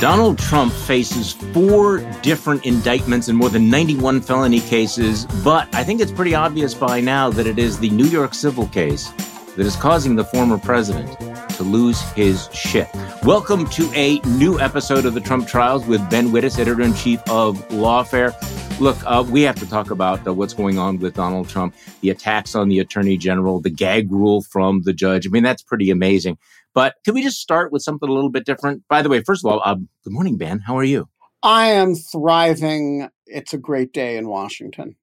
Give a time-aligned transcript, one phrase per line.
[0.00, 6.00] Donald Trump faces four different indictments and more than 91 felony cases, but I think
[6.00, 9.08] it's pretty obvious by now that it is the New York civil case
[9.56, 11.18] that is causing the former president
[11.56, 12.88] to lose his shit.
[13.24, 17.20] Welcome to a new episode of the Trump Trials with Ben Wittes, editor in chief
[17.28, 18.32] of Lawfare.
[18.78, 22.10] Look, uh, we have to talk about uh, what's going on with Donald Trump, the
[22.10, 25.26] attacks on the attorney general, the gag rule from the judge.
[25.26, 26.38] I mean, that's pretty amazing.
[26.78, 28.84] But can we just start with something a little bit different?
[28.88, 30.60] By the way, first of all, uh, good morning, Ben.
[30.60, 31.08] How are you?
[31.42, 33.08] I am thriving.
[33.26, 34.94] It's a great day in Washington.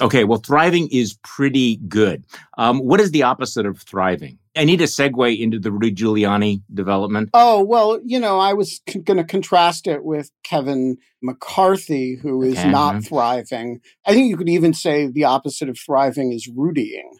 [0.00, 2.24] Okay, well, thriving is pretty good.
[2.56, 4.38] Um, what is the opposite of thriving?
[4.56, 7.28] I need a segue into the Rudy Giuliani development.
[7.34, 12.40] Oh, well, you know, I was c- going to contrast it with Kevin McCarthy, who
[12.42, 12.70] is Okay.
[12.70, 13.82] not thriving.
[14.06, 17.10] I think you could even say the opposite of thriving is Rudying.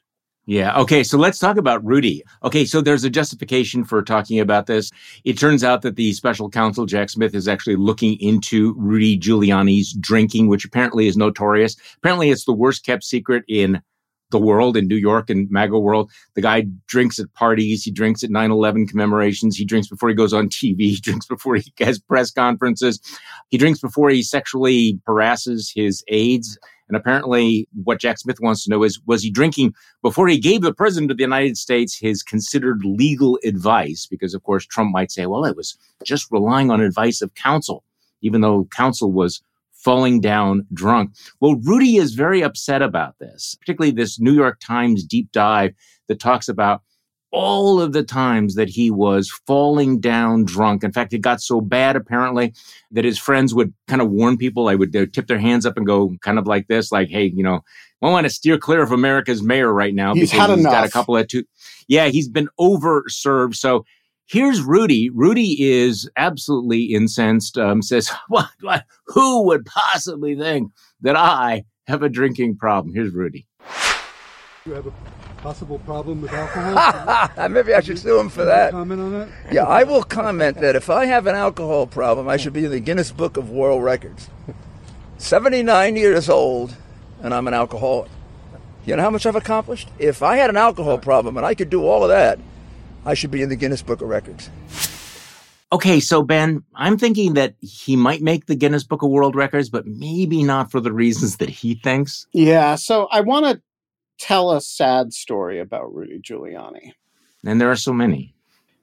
[0.49, 0.79] Yeah.
[0.81, 1.05] Okay.
[1.05, 2.23] So let's talk about Rudy.
[2.43, 2.65] Okay.
[2.65, 4.91] So there's a justification for talking about this.
[5.25, 9.93] It turns out that the special counsel, Jack Smith, is actually looking into Rudy Giuliani's
[9.93, 11.77] drinking, which apparently is notorious.
[11.99, 13.83] Apparently, it's the worst kept secret in
[14.31, 16.11] the world, in New York and MAGA world.
[16.35, 17.83] The guy drinks at parties.
[17.83, 19.55] He drinks at 9 11 commemorations.
[19.55, 20.79] He drinks before he goes on TV.
[20.79, 23.01] He drinks before he has press conferences.
[23.51, 26.59] He drinks before he sexually harasses his aides.
[26.89, 30.63] And apparently, what Jack Smith wants to know is was he drinking before he gave
[30.63, 34.07] the president of the United States his considered legal advice?
[34.07, 37.85] Because, of course, Trump might say, well, it was just relying on advice of counsel,
[38.23, 41.13] even though counsel was falling down drunk.
[41.41, 45.73] Well, Rudy is very upset about this, particularly this New York Times deep dive
[46.09, 46.83] that talks about
[47.31, 50.83] all of the times that he was falling down drunk.
[50.83, 52.55] In fact, it got so bad apparently
[52.91, 54.69] that his friends would kind of warn people.
[54.69, 57.43] I would tip their hands up and go kind of like this, like, "Hey, you
[57.43, 57.61] know,
[58.03, 60.91] I want to steer clear of America's mayor right now He's because he's got a
[60.91, 61.45] couple of two.
[61.87, 63.55] Yeah, he's been overserved.
[63.55, 63.85] So."
[64.31, 65.09] Here's Rudy.
[65.09, 67.57] Rudy is absolutely incensed.
[67.57, 68.51] Um, says, "What?
[68.61, 68.85] What?
[69.07, 70.71] Who would possibly think
[71.01, 73.48] that I have a drinking problem?" Here's Rudy.
[74.69, 74.93] You have a
[75.39, 77.49] possible problem with alcohol?
[77.49, 78.73] Maybe I should sue him for that.
[78.73, 79.29] Comment on that?
[79.51, 82.71] Yeah, I will comment that if I have an alcohol problem, I should be in
[82.71, 84.29] the Guinness Book of World Records.
[85.17, 86.77] 79 years old,
[87.23, 88.11] and I'm an alcoholic.
[88.85, 89.89] You know how much I've accomplished?
[89.99, 92.39] If I had an alcohol problem and I could do all of that,
[93.07, 94.51] I should be in the Guinness Book of Records.
[95.73, 99.71] Okay, so Ben, I'm thinking that he might make the Guinness Book of World Records,
[99.71, 102.27] but maybe not for the reasons that he thinks.
[102.33, 102.75] Yeah.
[102.75, 103.63] So I want to
[104.19, 106.93] tell a sad story about Rudy Giuliani.
[107.45, 108.35] And there are so many.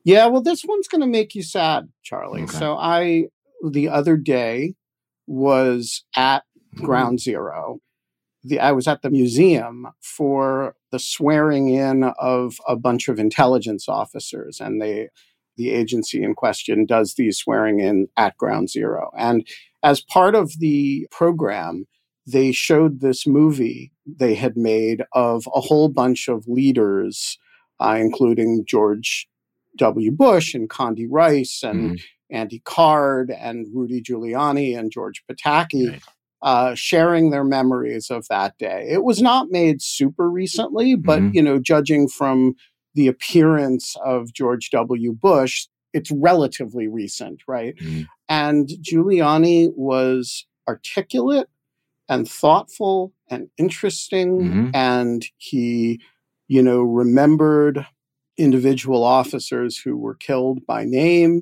[0.03, 0.27] Yeah.
[0.27, 2.43] Well, this one's going to make you sad, Charlie.
[2.43, 2.57] Okay.
[2.57, 3.25] So I,
[3.67, 4.75] the other day,
[5.27, 6.43] was at
[6.75, 6.85] mm-hmm.
[6.85, 7.79] Ground Zero.
[8.43, 13.89] The, I was at the museum for the swearing in of a bunch of intelligence
[13.89, 15.09] officers, and they,
[15.57, 19.09] the agency in question does these swearing in at Ground Zero.
[19.17, 19.47] And
[19.81, 21.87] as part of the program,
[22.27, 27.37] they showed this movie they had made of a whole bunch of leaders,
[27.79, 29.27] uh, including George
[29.77, 30.11] W.
[30.11, 32.01] Bush and Condi Rice and Mhm.
[32.31, 36.01] Andy Card and Rudy Giuliani and George Pataki Right.
[36.41, 38.87] uh, sharing their memories of that day.
[38.89, 41.35] It was not made super recently, but Mhm.
[41.35, 42.55] you know, judging from
[42.93, 45.11] the appearance of George W.
[45.13, 47.75] Bush, it's relatively recent, right?
[47.77, 48.05] Mhm.
[48.29, 51.47] And Giuliani was articulate
[52.09, 54.71] and thoughtful and interesting, Mhm.
[54.73, 55.99] and he,
[56.47, 57.85] you know, remembered
[58.37, 61.41] individual officers who were killed by name.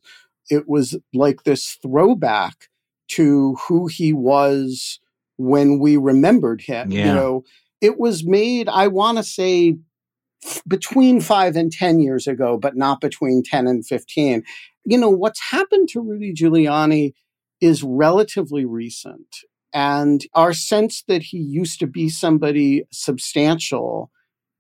[0.49, 2.69] It was like this throwback
[3.09, 4.99] to who he was
[5.37, 6.91] when we remembered him.
[7.07, 7.43] You know,
[7.81, 9.77] it was made, I want to say,
[10.45, 14.43] f- between five and 10 years ago, but not between 10 and 15.
[14.85, 17.13] You know, what's happened to Rudy Giuliani
[17.59, 19.27] is relatively recent.
[19.73, 24.11] And our sense that he used to be somebody substantial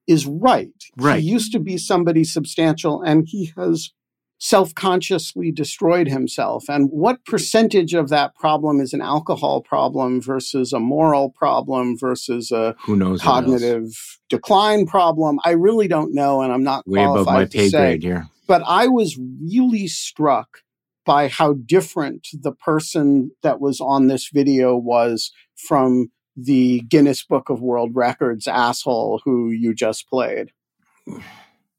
[0.07, 0.73] is right.
[0.97, 1.21] Right.
[1.21, 3.91] He used to be somebody substantial and he has
[4.39, 6.65] self consciously destroyed himself.
[6.67, 12.51] And what percentage of that problem is an alcohol problem versus a moral problem versus
[12.51, 13.21] a Who knows?
[13.21, 15.39] cognitive decline problem?
[15.45, 16.41] I really don't know.
[16.41, 18.27] And I'm not Way above qualified my to pay say grade here.
[18.47, 20.59] but I was really struck
[21.05, 27.49] by how different the person that was on this video was from the Guinness Book
[27.49, 30.51] of World Records asshole who you just played.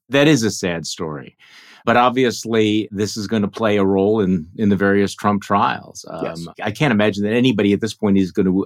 [0.09, 1.35] That is a sad story.
[1.85, 6.05] But obviously, this is going to play a role in, in the various Trump trials.
[6.09, 6.47] Um, Yes.
[6.61, 8.65] I can't imagine that anybody at this point is going to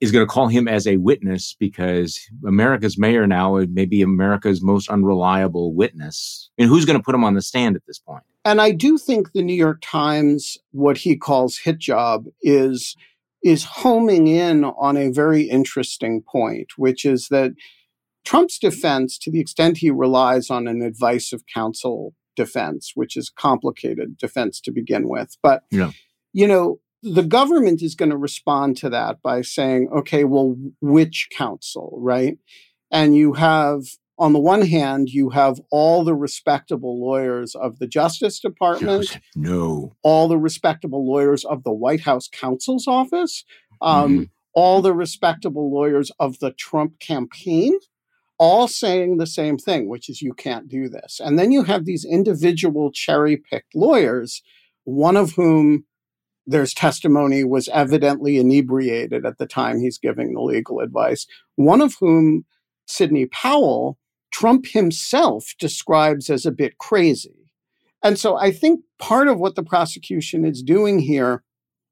[0.00, 4.60] is going to call him as a witness because America's mayor now may be America's
[4.60, 6.50] most unreliable witness.
[6.58, 8.24] And who's going to put him on the stand at this point?
[8.44, 12.96] And I do think the New York Times, what he calls hit job, is
[13.42, 17.52] is homing in on a very interesting point, which is that
[18.24, 23.30] Trump's defense, to the extent he relies on an advice of counsel defense, which is
[23.30, 25.90] complicated defense to begin with, but yeah.
[26.32, 31.28] you know, the government is going to respond to that by saying, okay, well, which
[31.30, 32.38] counsel, right?
[32.90, 33.82] And you have
[34.18, 39.18] on the one hand, you have all the respectable lawyers of the Justice Department.
[39.34, 39.96] No.
[40.02, 43.44] All the respectable lawyers of the White House counsel's office.
[43.80, 44.28] Um, mm.
[44.54, 47.78] All the respectable lawyers of the Trump campaign.
[48.38, 51.20] All saying the same thing, which is you can't do this.
[51.22, 54.42] And then you have these individual cherry picked lawyers,
[54.84, 55.84] one of whom
[56.46, 61.26] there's testimony was evidently inebriated at the time he's giving the legal advice,
[61.56, 62.44] one of whom
[62.86, 63.98] Sidney Powell
[64.34, 67.48] Trump himself describes as a bit crazy.
[68.02, 71.44] And so I think part of what the prosecution is doing here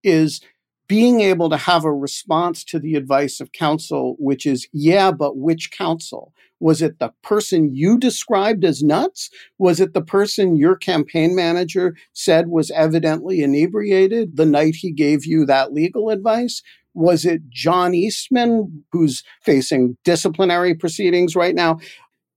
[0.03, 0.41] is
[0.89, 5.37] being able to have a response to the advice of counsel, which is, yeah, but
[5.37, 6.35] which counsel?
[6.59, 9.31] Was it the person you described as nuts?
[9.59, 15.25] Was it the person your campaign manager said was evidently inebriated the night he gave
[15.25, 16.61] you that legal advice?
[16.93, 21.79] Was it John Eastman, who's facing disciplinary proceedings right now?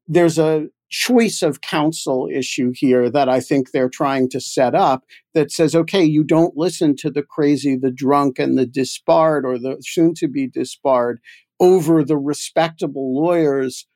[0.07, 5.03] There's a choice of counsel issue here that I think they're trying to set up
[5.33, 9.57] that says, okay, you don't listen to the crazy, the drunk, and the disbarred or
[9.57, 11.19] the soon to be disbarred
[11.59, 13.87] over the respectable lawyers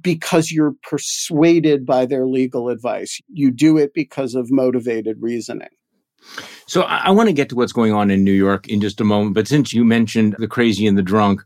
[0.00, 3.20] because you're persuaded by their legal advice.
[3.28, 5.68] You do it because of motivated reasoning.
[6.66, 9.00] So I, I want to get to what's going on in New York in just
[9.00, 9.34] a moment.
[9.34, 11.42] But since you mentioned the crazy and the drunk,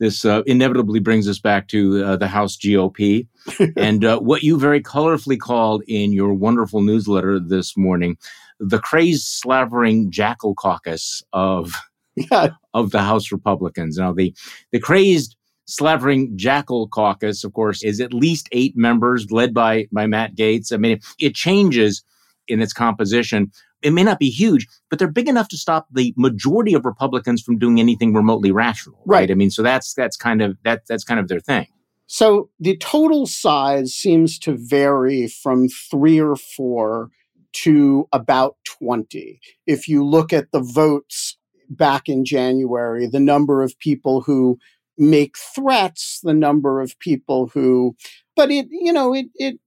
[0.00, 3.28] this uh, inevitably brings us back to uh, the House GOP
[3.76, 8.16] and uh, what you very colorfully called in your wonderful newsletter this morning
[8.60, 11.72] the crazed slavering jackal caucus of
[12.14, 12.50] yeah.
[12.74, 13.96] of the House Republicans.
[13.96, 14.34] Now the
[14.70, 15.36] the crazed
[15.66, 20.72] slavering jackal caucus, of course, is at least eight members, led by by Matt Gaetz.
[20.72, 22.04] I mean, it changes
[22.48, 23.50] in its composition
[23.82, 27.42] it may not be huge, but they're big enough to stop the majority of Republicans
[27.42, 29.00] from doing anything remotely rational.
[29.06, 29.20] Right.
[29.20, 29.30] right.
[29.30, 31.66] I mean, so that's that's kind of that that's kind of their thing.
[32.06, 37.10] So the total size seems to vary from three or four
[37.52, 39.40] to about 20.
[39.66, 41.36] If you look at the votes
[41.68, 44.58] back in January, the number of people who
[44.98, 47.96] make threats, the number of people who,
[48.34, 49.60] but it, you know, it, it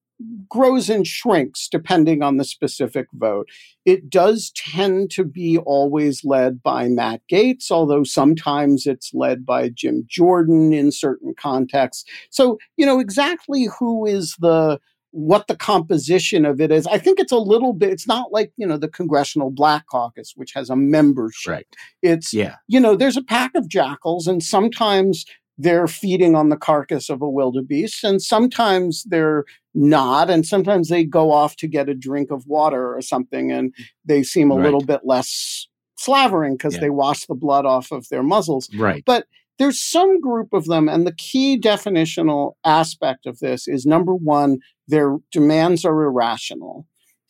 [0.49, 3.49] grows and shrinks depending on the specific vote.
[3.85, 9.69] It does tend to be always led by Matt Gaetz, although sometimes it's led by
[9.69, 12.05] Jim Jordan in certain contexts.
[12.29, 14.79] So, you know, exactly who is the
[15.13, 16.87] what the composition of it is.
[16.87, 20.33] I think it's a little bit, it's not like, you know, the Congressional Black Caucus,
[20.35, 21.51] which has a membership.
[21.51, 21.67] Right.
[22.01, 22.55] It's, yeah.
[22.67, 25.25] you know, there's a pack of jackals, and sometimes
[25.57, 31.03] they're feeding on the carcass of a wildebeest, and sometimes they're not, and sometimes they
[31.03, 33.83] go off to get a drink of water or something, and mm.
[34.05, 34.63] they seem a right.
[34.63, 35.67] little bit less
[35.97, 36.81] slavering because yeah.
[36.81, 38.69] they wash the blood off of their muzzles.
[38.75, 39.03] Right.
[39.05, 39.27] But
[39.59, 44.59] there's some group of them, and the key definitional aspect of this is number one,
[44.87, 46.87] their demands are irrational,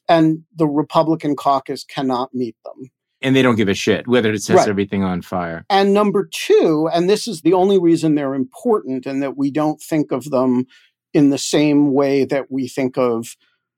[0.08, 2.90] and the Republican caucus cannot meet them
[3.24, 4.68] and they don't give a shit whether it sets right.
[4.68, 5.66] everything on fire.
[5.70, 9.82] And number two, and this is the only reason they're important and that we don't
[9.82, 10.66] think of them
[11.14, 13.36] in the same way that we think of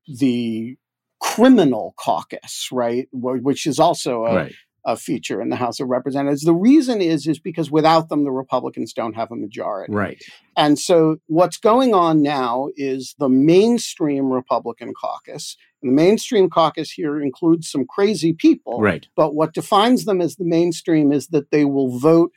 [0.08, 0.76] the
[1.22, 3.08] criminal caucus, right?
[3.12, 6.44] Which is also a, right a feature in the House of Representatives.
[6.44, 9.92] The reason is is because without them, the Republicans don't have a majority.
[9.92, 10.24] Right.
[10.56, 15.58] And so what's going on now is the mainstream Republican caucus.
[15.86, 18.82] The mainstream caucus here includes some crazy people.
[18.82, 19.08] Right.
[19.16, 22.32] But what defines them as the mainstream is that they will vote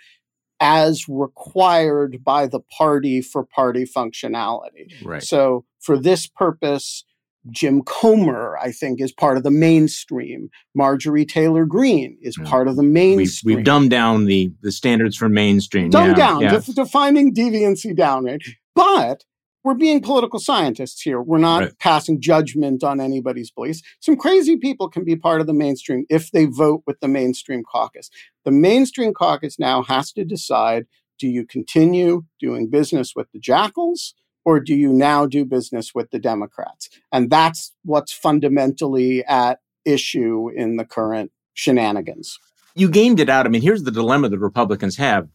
[0.60, 4.92] as required by the party for party functionality.
[5.02, 5.22] Right.
[5.22, 7.04] So for this purpose,
[7.50, 10.50] Jim Comer, I think, is part of the mainstream.
[10.74, 13.54] Marjorie Taylor Greene is part of the mainstream.
[13.54, 15.88] We've, we've, dumbed down the, the standards for mainstream.
[15.88, 16.60] Dumbed yeah, down, yeah.
[16.74, 18.42] defining deviancy down, right?
[18.74, 19.24] But
[19.64, 21.20] we're being political scientists here.
[21.20, 21.78] We're not right.
[21.78, 23.82] passing judgment on anybody's beliefs.
[24.00, 27.62] Some crazy people can be part of the mainstream if they vote with the mainstream
[27.64, 28.10] caucus.
[28.44, 30.86] The mainstream caucus now has to decide
[31.18, 34.14] do you continue doing business with the jackals?
[34.48, 36.88] or do you now do business with the Democrats?
[37.12, 42.38] And that's what's fundamentally at issue in the current shenanigans.
[42.74, 43.44] You gamed it out.
[43.44, 45.28] I mean, here's the dilemma that Republicans have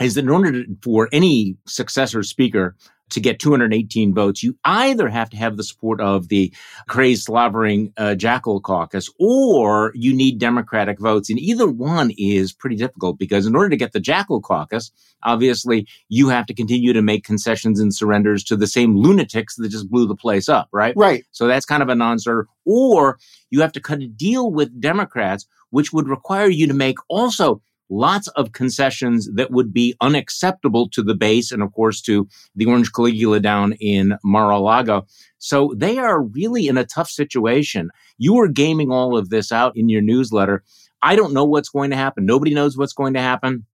[0.00, 2.74] is that in order to, for any successor speaker
[3.10, 6.52] to get 218 votes, you either have to have the support of the
[6.88, 11.30] crazed slavering uh, Jackal caucus or you need Democratic votes.
[11.30, 14.90] And either one is pretty difficult because in order to get the Jackal caucus,
[15.22, 19.68] obviously you have to continue to make concessions and surrenders to the same lunatics that
[19.68, 20.94] just blew the place up, right?
[20.96, 21.24] Right.
[21.32, 22.46] So that's kind of a non-starter.
[22.64, 23.18] Or
[23.50, 27.62] you have to cut a deal with Democrats, which would require you to make also
[27.90, 32.66] lots of concessions that would be unacceptable to the base and, of course, to the
[32.66, 35.06] Orange Caligula down in Mar-a-Lago.
[35.38, 37.90] So they are really in a tough situation.
[38.16, 40.62] You are gaming all of this out in your newsletter.
[41.02, 42.26] I don't know what's going to happen.
[42.26, 43.66] Nobody knows what's going to happen.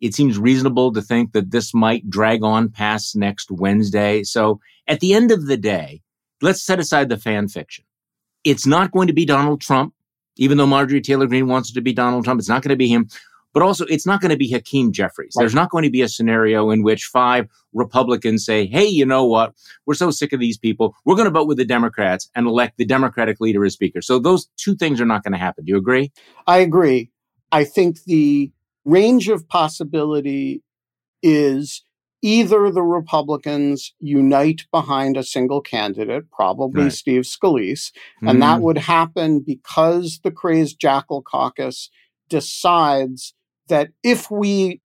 [0.00, 4.22] It seems reasonable to think that this might drag on past next Wednesday.
[4.22, 6.02] So at the end of the day,
[6.42, 7.84] let's set aside the fan fiction.
[8.44, 9.94] It's not going to be Donald Trump,
[10.36, 12.38] even though Marjorie Taylor Greene wants it to be Donald Trump.
[12.38, 13.08] It's not going to be him.
[13.56, 15.32] But also, it's not going to be Hakeem Jeffries.
[15.34, 15.40] Right.
[15.40, 19.24] There's not going to be a scenario in which five Republicans say, hey, you know
[19.24, 19.54] what?
[19.86, 20.94] We're so sick of these people.
[21.06, 24.02] We're going to vote with the Democrats and elect the Democratic leader as speaker.
[24.02, 25.64] So those two things are not going to happen.
[25.64, 26.12] Do you agree?
[26.46, 27.10] I agree.
[27.50, 28.52] I think the
[28.84, 30.62] range of possibility
[31.22, 31.82] is
[32.20, 36.92] either the Republicans unite behind a single candidate, probably right.
[36.92, 37.90] Steve Scalise,
[38.22, 38.28] mm.
[38.28, 38.64] and that hmm.
[38.64, 41.88] would happen because the crazed Jackal caucus
[42.28, 43.32] decides
[43.68, 44.80] that if we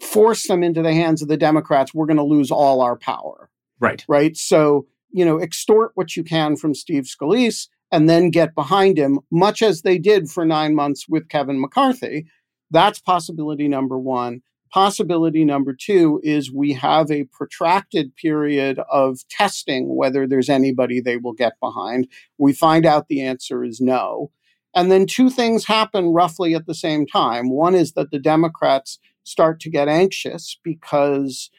[0.00, 3.50] force them into the hands of the Democrats, we're going to lose all our power.
[3.78, 4.04] Right.
[4.08, 4.36] Right.
[4.36, 9.20] So, you know, extort what you can from Steve Scalise and then get behind him,
[9.30, 12.26] much as they did for nine months with Kevin McCarthy.
[12.70, 14.40] That's possibility number one.
[14.72, 21.18] Possibility number two is we have a protracted period of testing whether there's anybody they
[21.18, 22.08] will get behind.
[22.38, 24.30] We find out the answer is no.
[24.74, 27.50] And then two things happen roughly at the same time.
[27.50, 31.50] One is that the Democrats start to get anxious because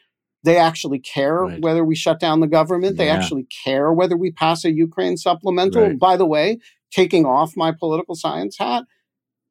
[0.42, 1.62] they actually care right.
[1.62, 2.96] whether we shut down the government.
[2.96, 3.04] Yeah.
[3.04, 5.82] They actually care whether we pass a Ukraine supplemental.
[5.82, 5.98] Right.
[5.98, 6.58] By the way,
[6.90, 8.84] taking off my political science hat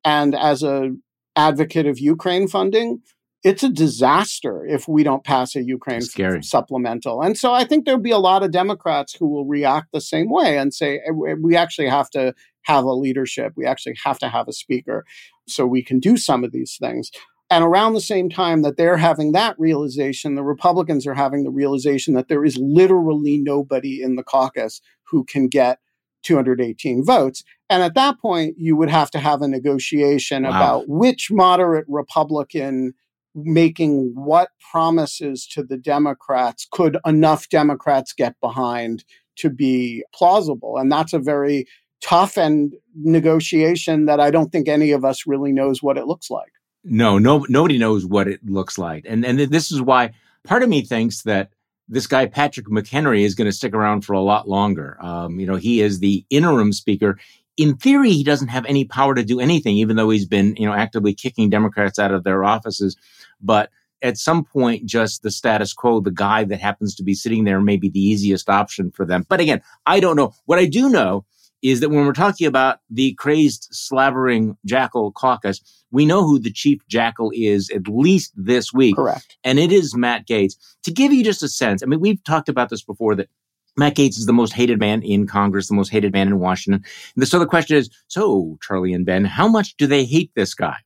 [0.06, 0.92] and as a
[1.36, 3.02] advocate of Ukraine funding,
[3.44, 7.22] it's a disaster if we don't pass a Ukraine f- supplemental.
[7.22, 10.30] And so I think there'll be a lot of Democrats who will react the same
[10.30, 13.54] way and say eh, we actually have to have a leadership.
[13.56, 15.06] We actually have to have a speaker
[15.48, 17.12] so we can do some of these things.
[17.50, 21.52] And around the same time that they're having that realization, the Republicans are having the
[21.52, 25.80] realization that there is literally nobody in the caucus who can get
[26.24, 27.44] 218 votes.
[27.70, 30.50] And at that point, you would have to have a negotiation wow.
[30.50, 32.94] about which moderate Republican
[33.36, 39.04] making what promises to the Democrats could enough Democrats get behind
[39.36, 40.78] to be plausible.
[40.78, 41.66] And that's a very
[42.04, 46.30] tough and negotiation that I don't think any of us really knows what it looks
[46.30, 46.52] like.
[46.84, 50.12] No, no, nobody knows what it looks like, and and this is why
[50.44, 51.50] part of me thinks that
[51.88, 54.98] this guy Patrick McHenry is going to stick around for a lot longer.
[55.02, 57.18] Um, you know, he is the interim speaker.
[57.56, 60.68] In theory, he doesn't have any power to do anything, even though he's been you
[60.68, 62.98] know actively kicking Democrats out of their offices.
[63.42, 63.70] But
[64.02, 67.62] at some point, just the status quo, the guy that happens to be sitting there
[67.62, 69.26] may be the easiest option for them.
[69.30, 70.34] But again, I don't know.
[70.46, 71.24] What I do know
[71.64, 76.52] is that when we're talking about the crazed slavering jackal caucus, we know who the
[76.52, 78.98] chief jackal is at least this week.
[78.98, 79.38] Correct.
[79.44, 80.56] And it is Matt Gaetz.
[80.84, 83.30] To give you just a sense, I mean, we've talked about this before that
[83.78, 86.84] Matt Gaetz is the most hated man in Congress, the most hated man in Washington.
[87.16, 90.54] And so the question is, so Charlie and Ben, how much do they hate this
[90.54, 90.78] guy?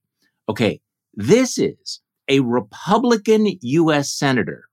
[0.47, 0.79] Okay.
[1.15, 4.11] This is a Republican U.S.
[4.11, 4.65] Senator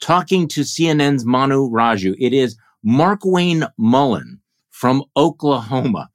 [0.00, 2.16] talking to CNN's Manu Raju.
[2.18, 4.40] It is Mark Wayne Mullin
[4.76, 6.10] from Oklahoma.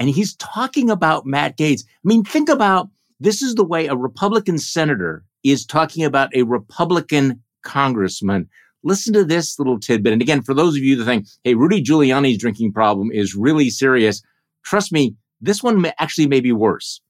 [0.00, 1.82] And he's talking about Matt Gaetz.
[1.84, 2.88] I mean, think about
[3.20, 8.48] this is the way a Republican senator is talking about a Republican congressman.
[8.82, 10.12] Listen to this little tidbit.
[10.12, 13.70] And again, for those of you that think, hey, Rudy Giuliani's drinking problem is really
[13.70, 14.22] serious,
[14.64, 17.00] trust me, this one actually may be worse.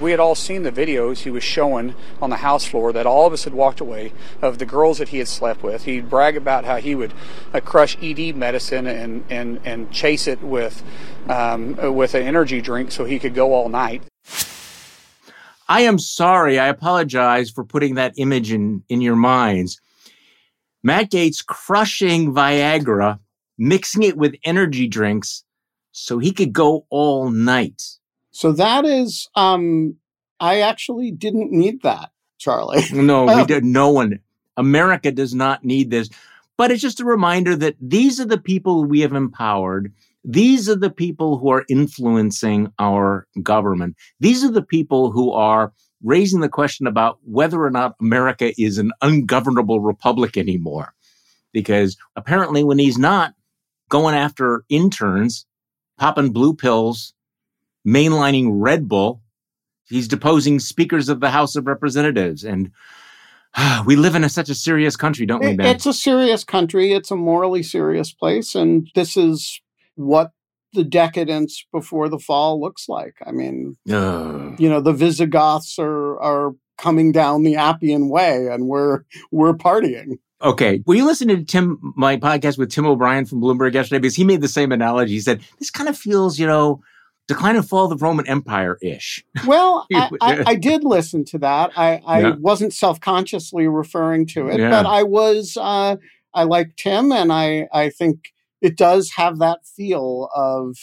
[0.00, 3.26] We had all seen the videos he was showing on the house floor that all
[3.26, 5.84] of us had walked away of the girls that he had slept with.
[5.84, 7.12] He'd brag about how he would
[7.52, 10.84] uh, crush ED medicine and, and, and chase it with,
[11.28, 14.04] um, with an energy drink so he could go all night.
[15.68, 16.58] I am sorry.
[16.58, 19.80] I apologize for putting that image in, in your minds.
[20.82, 23.18] Matt Gaetz crushing Viagra,
[23.58, 25.44] mixing it with energy drinks
[25.90, 27.97] so he could go all night.
[28.30, 29.96] So that is, um,
[30.40, 32.84] I actually didn't need that, Charlie.
[32.92, 33.64] no, we did.
[33.64, 34.20] No one.
[34.56, 36.08] America does not need this.
[36.56, 39.92] But it's just a reminder that these are the people we have empowered.
[40.24, 43.96] These are the people who are influencing our government.
[44.20, 48.78] These are the people who are raising the question about whether or not America is
[48.78, 50.94] an ungovernable republic anymore.
[51.52, 53.34] because apparently when he's not
[53.88, 55.46] going after interns,
[55.98, 57.14] popping blue pills,
[57.88, 59.22] mainlining Red Bull,
[59.88, 62.44] he's deposing speakers of the House of Representatives.
[62.44, 62.70] And
[63.54, 65.66] uh, we live in a, such a serious country, don't we, Ben?
[65.66, 66.92] It's a serious country.
[66.92, 68.54] It's a morally serious place.
[68.54, 69.60] And this is
[69.94, 70.32] what
[70.74, 73.14] the decadence before the fall looks like.
[73.24, 74.54] I mean, Ugh.
[74.58, 80.18] you know, the Visigoths are, are coming down the Appian Way and we're, we're partying.
[80.40, 80.82] Okay.
[80.86, 83.98] Were you listening to Tim, my podcast with Tim O'Brien from Bloomberg yesterday?
[83.98, 85.14] Because he made the same analogy.
[85.14, 86.80] He said, this kind of feels, you know,
[87.28, 89.24] decline and fall of the Roman Empire ish.
[89.46, 91.70] Well, I, I, I did listen to that.
[91.76, 92.34] I, I Yeah.
[92.40, 94.70] wasn't self consciously referring to it, Yeah.
[94.70, 95.56] but I was.
[95.60, 95.96] Uh,
[96.34, 100.76] I like Tim, and I I think it does have that feel of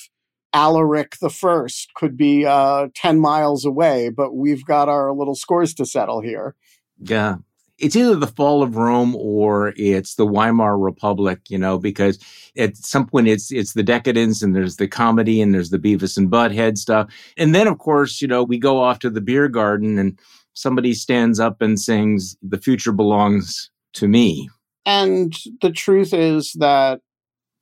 [0.54, 5.74] Alaric the First could be uh, ten miles away, but we've got our little scores
[5.76, 6.56] to settle here.
[7.00, 7.36] Yeah.
[7.78, 12.20] It's either the fall of Rome or it's the Weimar Republic, you know, because
[12.58, 16.18] at some point it's it's the decadence and there's the comedy and there's the Beavis
[16.18, 17.10] and Butthead stuff.
[17.38, 20.18] And then of course, you know, we go off to the beer garden and
[20.54, 24.50] somebody stands up and sings The Future Belongs to Me.
[24.86, 27.02] And the truth is that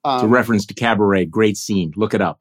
[0.06, 1.26] It's a um, reference to Cabaret.
[1.26, 1.92] Great scene.
[1.96, 2.40] Look it up.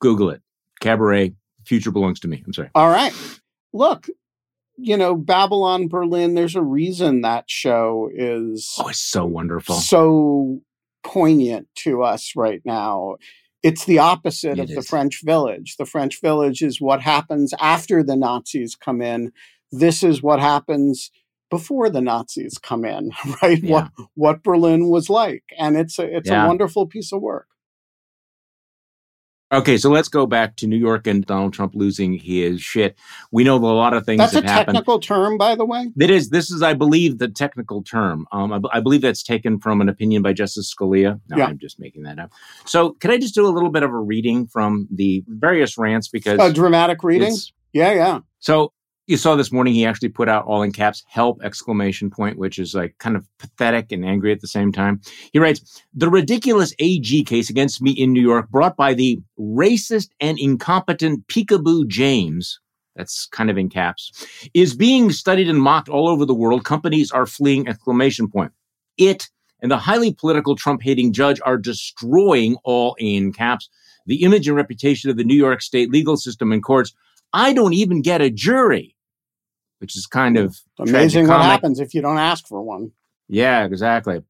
[0.00, 0.42] Google it.
[0.80, 1.34] Cabaret,
[1.64, 2.42] Future Belongs to Me.
[2.46, 2.70] I'm sorry.
[2.74, 3.12] All right.
[3.72, 4.06] Look,
[4.76, 9.76] you know, Babylon Berlin, there's a reason that show is Oh, it's so wonderful.
[9.76, 10.60] so
[11.02, 13.16] poignant to us right now.
[13.62, 14.82] It's the opposite It of the.
[14.82, 15.76] French village.
[15.78, 19.32] The French village is what happens after the Nazis come in.
[19.72, 21.10] This is what happens
[21.50, 23.10] before the Nazis come in,
[23.42, 23.62] right?
[23.62, 23.70] Yeah.
[23.72, 25.44] What what Berlin was like.
[25.58, 26.44] And it's a it's Yeah.
[26.44, 27.46] a wonderful piece of work.
[29.52, 32.96] Okay, so let's go back to New York and Donald Trump losing his shit.
[33.30, 34.74] We know a lot of things That's a happened.
[34.74, 35.92] technical term, by the way.
[35.96, 38.26] That is, this is, I believe, the technical term.
[38.32, 41.20] Um, I, b- I believe that's taken from an opinion by Justice Scalia.
[41.28, 41.46] No, Yeah.
[41.46, 42.32] I'm just making that up.
[42.64, 46.08] So, can I just do a little bit of a reading from the various rants
[46.08, 47.36] because A dramatic reading.
[47.72, 48.20] Yeah, yeah.
[48.40, 48.72] So
[49.06, 51.42] you saw this morning he actually put out all in caps help!
[51.42, 55.00] exclamation point which is like kind of pathetic and angry at the same time.
[55.32, 60.08] He writes the ridiculous ag case against me in new york brought by the racist
[60.20, 62.60] and incompetent peekaboo james
[62.96, 66.64] that's kind of in caps is being studied and mocked all over the world.
[66.64, 67.68] Companies are fleeing!
[67.68, 68.52] exclamation point.
[68.96, 69.28] It
[69.60, 73.68] and the highly political trump hating judge are destroying all in caps.
[74.06, 76.94] The image and reputation of the new york state legal system and courts.
[77.32, 78.93] I don't even get a jury,
[79.84, 82.92] which is kind of Amazing what happens if you don't ask for one.
[83.28, 84.22] Yeah, exactly.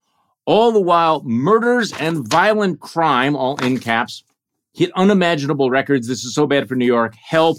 [0.47, 4.25] All the while, murders and violent crime, all in caps,
[4.73, 6.09] hit unimaginable records.
[6.09, 7.15] This is so bad for New York.
[7.15, 7.59] Help.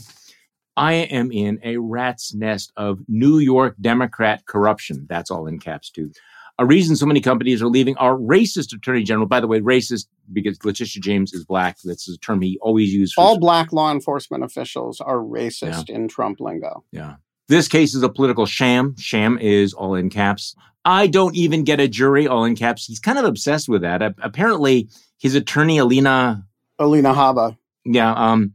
[0.76, 5.06] I am in a rat's nest of New York Democrat corruption.
[5.08, 6.12] That's all in caps, too.
[6.60, 9.26] A reason so many companies are leaving our racist attorney general.
[9.26, 11.78] By the way, racist because Letitia James is black.
[11.86, 13.14] That's a term he always used.
[13.14, 16.84] For All black law enforcement officials are racist in Trump lingo.
[16.92, 17.16] Yeah.
[17.48, 18.96] This case is a political sham.
[18.98, 20.56] Sham is all in caps.
[20.84, 22.86] I don't even get a jury, all in caps.
[22.86, 24.02] He's kind of obsessed with that.
[24.20, 24.88] Apparently,
[25.20, 26.46] his attorney, Alina,
[26.80, 27.58] Alina Habba.
[27.86, 28.54] yeah, um,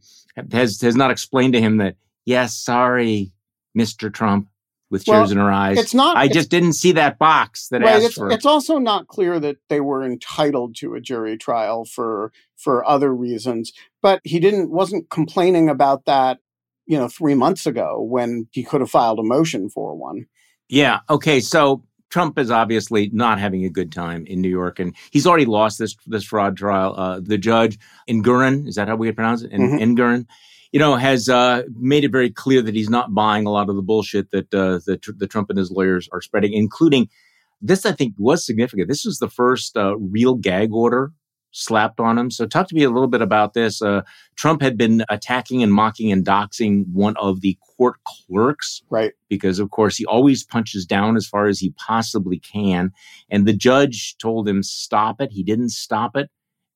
[0.52, 3.32] has has not explained to him that, yes, sorry,
[3.76, 4.12] Mr.
[4.12, 4.48] Trump,
[4.90, 5.78] with Well, tears in her eyes.
[5.78, 6.16] It's not.
[6.16, 7.94] I it's- just didn't see that box that right.
[7.96, 8.30] asked It's, for.
[8.30, 13.14] it's also not clear that they were entitled to a jury trial for for other
[13.14, 13.72] reasons.
[14.02, 16.38] But he didn't wasn't complaining about that.
[16.90, 20.26] You know, three months ago when he could have filed a motion for one.
[20.68, 21.00] Yeah.
[21.08, 21.38] Okay.
[21.38, 25.46] So Trump is obviously not having a good time in New York, and he's already
[25.46, 26.94] lost this this fraud trial.
[26.96, 29.52] Uh, the judge Engoron, is that how we pronounce it?
[29.52, 29.80] Mhm.
[29.80, 30.26] Engoron,
[30.72, 33.76] you know, has uh, made it very clear that he's not buying a lot of
[33.76, 37.08] the bullshit that uh, the, the Trump and his lawyers are spreading, including
[37.62, 37.86] this.
[37.86, 38.88] I think was significant.
[38.88, 41.12] This was the first uh, real gag order
[41.52, 42.30] slapped on him.
[42.30, 43.82] So talk to me a little bit about this.
[43.82, 44.02] Uh,
[44.36, 49.12] Trump had been attacking and mocking and doxing one of the court clerks Right.
[49.28, 52.92] because of course he always punches down as far as he possibly can
[53.30, 56.28] and the judge told him stop it he didn't stop it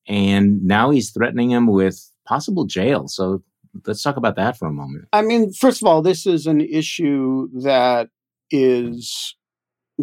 [0.07, 3.43] and now he's threatening him with possible jail so
[3.85, 6.59] let's talk about that for a moment I mean, first of all, this is an
[6.59, 8.09] issue that
[8.49, 9.35] is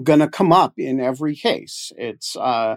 [0.02, 1.90] going to come up in every case.
[1.96, 2.76] It's uh,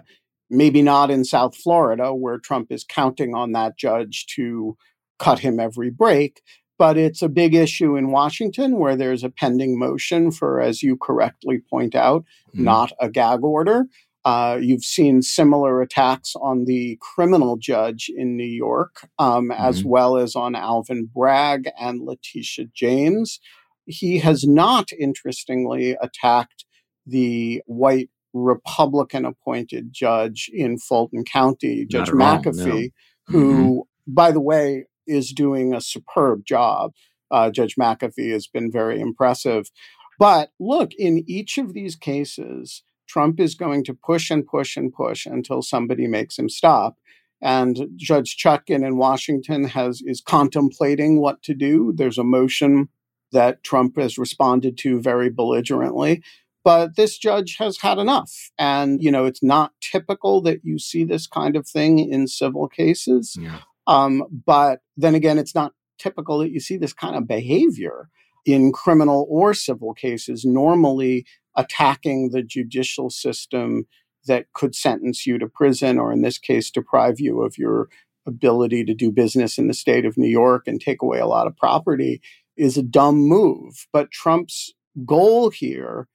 [0.50, 4.76] maybe not in South Florida, where Trump is counting on that judge to
[5.18, 6.42] cut him every break,
[6.78, 10.96] but it's a big issue in Washington, where there's a pending motion for, as you
[10.96, 12.60] correctly point out, Mhm.
[12.64, 13.86] not a gag order.
[14.24, 19.86] Uh, you've seen similar attacks on the criminal judge in New York, um, as Mhm.
[19.86, 23.38] well as on Alvin Bragg and Letitia James.
[23.86, 26.64] He has not, interestingly, attacked
[27.06, 28.10] the white
[28.44, 32.92] Republican appointed judge in Fulton County, Judge Not at all, McAfee,
[33.28, 33.38] no.
[33.38, 36.92] who, by the way, is doing a superb job.
[37.30, 39.70] Uh, judge McAfee has been very impressive.
[40.18, 44.92] But look, in each of these cases, Trump is going to push and push and
[44.92, 46.96] push until somebody makes him stop.
[47.42, 51.92] And Judge Chutkan in Washington has is contemplating what to do.
[51.94, 52.88] There's a motion
[53.32, 56.22] that Trump has responded to very belligerently.
[56.66, 58.50] But this judge has had enough.
[58.58, 62.66] And, you know, it's not typical that you see this kind of thing in civil
[62.66, 63.36] cases.
[63.40, 63.60] Yeah.
[63.86, 68.08] Um, but then again, it's not typical that you see this kind of behavior
[68.44, 71.24] in criminal or civil cases, normally
[71.54, 73.86] attacking the judicial system
[74.26, 77.88] that could sentence you to prison, or in this case, deprive you of your
[78.26, 81.46] ability to do business in the state of New York and take away a lot
[81.46, 82.20] of property,
[82.56, 83.86] is a dumb move.
[83.92, 84.74] But Trump's
[85.04, 86.08] goal here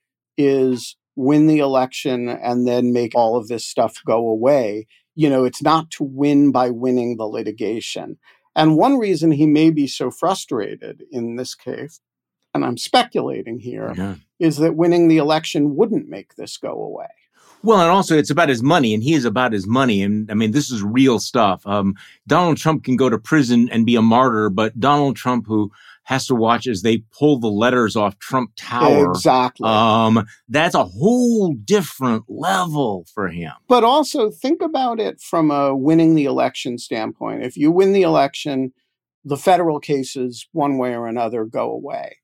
[0.45, 4.88] is win the election and then make all of this stuff go away.
[5.15, 8.17] You know, it's not to win by winning the litigation.
[8.56, 11.99] And one reason he may be so frustrated in this case,
[12.54, 14.15] and I'm speculating here, Yeah.
[14.39, 17.08] is that winning the election wouldn't make this go away.
[17.63, 20.01] Well, and also it's about his money, and he is about his money.
[20.01, 21.65] And I mean, this is real stuff.
[21.67, 21.95] Um,
[22.27, 25.71] Donald Trump can go to prison and be a martyr, but Donald Trump, who
[26.03, 29.67] has to watch as they pull the letters off Trump Tower, Exactly.
[29.69, 33.51] um, that's a whole different level for him.
[33.67, 37.43] But also think about it from a winning the election standpoint.
[37.43, 38.73] If you win the election,
[39.23, 42.17] the federal cases, one way or another, go away.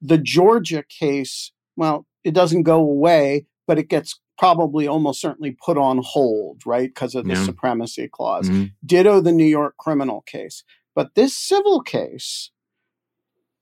[0.00, 5.76] The Georgia case, well, it doesn't go away, but it gets probably almost certainly put
[5.76, 6.88] on hold, right?
[6.88, 7.44] Because of the Yeah.
[7.44, 8.48] supremacy clause.
[8.48, 8.72] Mhm.
[8.86, 10.62] Ditto the New York criminal case.
[10.94, 12.50] But this civil case,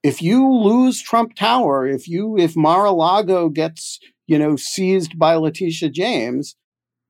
[0.07, 5.89] if you lose Trump Tower, if you if Mar-a-Lago gets, you know, seized by Letitia
[5.89, 6.55] James,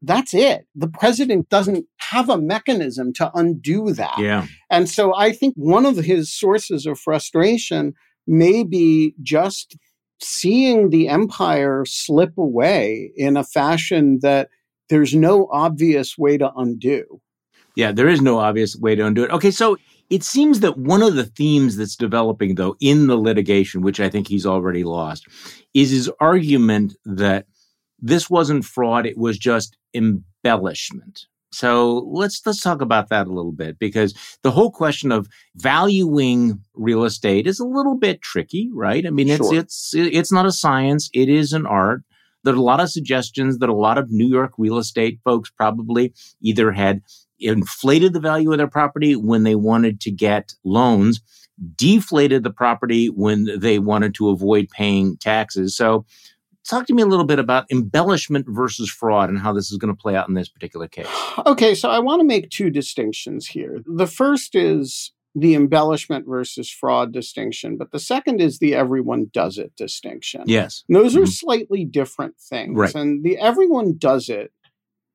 [0.01, 0.65] that's it.
[0.73, 4.17] The president doesn't have a mechanism to undo that.
[4.17, 4.47] Yeah.
[4.71, 7.93] And so I think one of his sources of frustration
[8.25, 9.77] may be just
[10.19, 14.49] seeing the empire slip away in a fashion that
[14.89, 17.21] there's no obvious way to undo.
[17.75, 19.29] Yeah, there is no obvious way to undo it.
[19.29, 19.77] Okay, so
[20.09, 24.09] it seems that one of the themes that's developing, though, in the litigation, which I
[24.09, 25.27] think he's already lost,
[25.73, 27.45] is his argument that
[27.99, 31.25] this wasn't fraud; it was just embellishment.
[31.51, 36.61] So let's let's talk about that a little bit because the whole question of valuing
[36.75, 39.05] real estate is a little bit tricky, right?
[39.05, 42.03] I mean, it's it's it's not a science; it is an art.
[42.43, 45.49] There are a lot of suggestions that a lot of New York real estate folks
[45.49, 47.01] probably either had
[47.39, 51.21] inflated the value of their property when they wanted to get loans,
[51.75, 55.75] deflated the property when they wanted to avoid paying taxes.
[55.75, 56.05] So,
[56.69, 59.93] talk to me a little bit about embellishment versus fraud and how this is going
[59.95, 61.07] to play out in this particular case.
[61.45, 63.81] Okay, so I want to make two distinctions here.
[63.85, 69.57] The first is the embellishment versus fraud distinction, but the second is the everyone does
[69.57, 70.41] it distinction.
[70.45, 70.83] Yes.
[70.89, 71.27] And Those are Mhm.
[71.31, 72.75] slightly different things.
[72.75, 72.93] Right.
[72.95, 74.51] And the everyone does it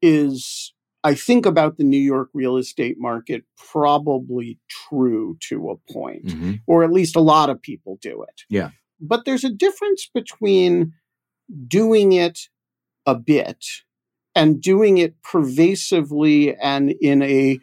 [0.00, 0.72] is,
[1.04, 6.60] I think, about the New York real estate market, probably true to a point, Mhm.
[6.66, 8.42] or at least a lot of people do it.
[8.48, 8.70] Yeah.
[9.00, 10.92] But there's a difference between
[11.66, 12.48] doing it
[13.04, 13.64] a bit
[14.34, 17.58] and doing it pervasively and in a,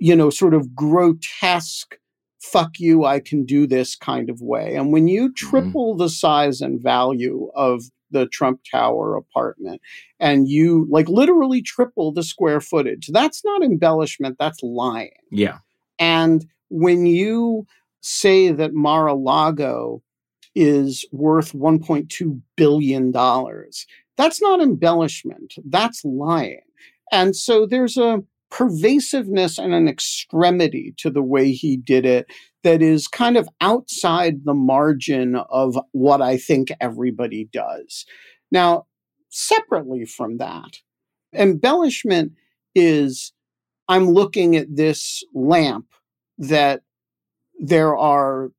[0.00, 1.98] you know, sort of grotesque,
[2.40, 4.74] fuck you, I can do this kind of way.
[4.76, 9.80] And when you triple the size and value of the Trump Tower apartment
[10.20, 15.10] and you like literally triple the square footage, that's not embellishment, that's lying.
[15.30, 15.58] Yeah.
[15.98, 17.66] And when you
[18.00, 20.02] say that Mar a Lago
[20.54, 23.12] is worth $1.2 billion,
[24.16, 26.60] that's not embellishment, that's lying.
[27.12, 32.26] And so there's a pervasiveness and an extremity to the way he did it
[32.64, 38.04] that is kind of outside the margin of what I think everybody does.
[38.50, 38.86] Now,
[39.28, 40.78] separately from that,
[41.34, 42.32] embellishment
[42.74, 43.32] is
[43.88, 45.86] I'm looking at this lamp
[46.38, 46.82] that
[47.58, 48.50] there are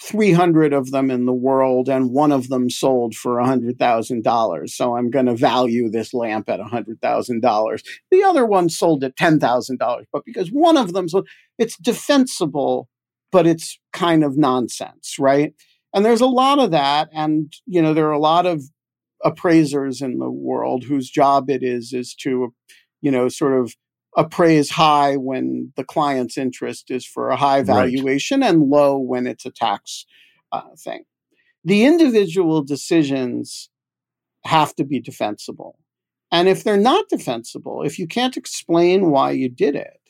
[0.00, 4.68] 300 of them in the world and one of them sold for $100,000.
[4.70, 7.82] So I'm going to value this lamp at $100,000.
[8.10, 10.04] The other one sold at $10,000.
[10.12, 11.28] But because one of them sold,
[11.58, 12.88] it's defensible,
[13.30, 15.54] but it's kind of nonsense, right?
[15.94, 17.08] And there's a lot of that.
[17.12, 18.62] And, you know, there are a lot of
[19.24, 22.54] appraisers in the world whose job it is, is to,
[23.00, 23.74] you know, sort of
[24.16, 27.66] appraise high when the client's interest is for a high Right.
[27.66, 30.06] valuation and low when it's a tax
[30.52, 31.04] uh, thing.
[31.64, 33.70] The individual decisions
[34.44, 35.78] have to be defensible.
[36.30, 40.00] And if they're not defensible, if you can't explain why you did it,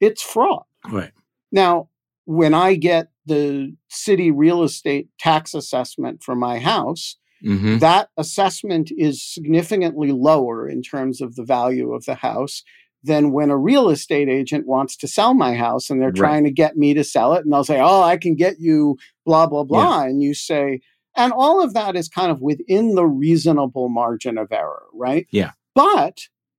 [0.00, 0.64] it's fraud.
[0.90, 1.12] Right.
[1.52, 1.88] Now,
[2.30, 8.92] when I get the city real estate tax assessment for my house, hmm that assessment
[8.96, 12.62] is significantly lower in terms of the value of the house
[13.02, 16.16] than when a real estate agent wants to sell my house and they're Right.
[16.26, 18.96] trying to get me to sell it and they'll say, "Oh, I can get you
[19.26, 20.80] blah blah blah." And you say,
[21.16, 25.26] and all of that is kind of within the reasonable margin of error, right?
[25.32, 25.52] Yeah.
[25.74, 26.16] But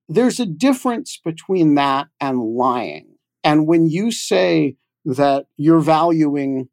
[0.09, 3.07] there's a difference between that and lying.
[3.43, 6.69] And when you say that you're valuing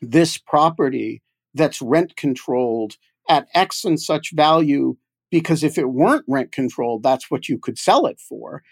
[0.00, 1.22] this property
[1.54, 2.96] that's rent controlled
[3.28, 4.96] at X and such value,
[5.30, 8.62] because if it weren't rent controlled, that's what you could sell it for.